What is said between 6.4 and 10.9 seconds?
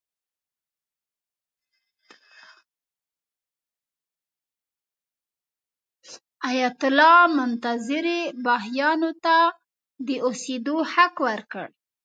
ایت الله منتظري بهايانو ته د اوسېدو